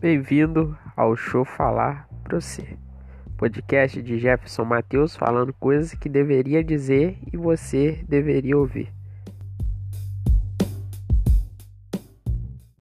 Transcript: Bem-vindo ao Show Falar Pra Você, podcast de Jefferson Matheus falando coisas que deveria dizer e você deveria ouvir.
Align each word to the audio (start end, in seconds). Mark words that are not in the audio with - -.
Bem-vindo 0.00 0.76
ao 0.96 1.16
Show 1.16 1.44
Falar 1.44 2.08
Pra 2.24 2.40
Você, 2.40 2.76
podcast 3.38 4.02
de 4.02 4.18
Jefferson 4.18 4.64
Matheus 4.64 5.16
falando 5.16 5.52
coisas 5.54 5.94
que 5.94 6.08
deveria 6.08 6.62
dizer 6.62 7.18
e 7.32 7.36
você 7.36 8.04
deveria 8.08 8.58
ouvir. 8.58 8.92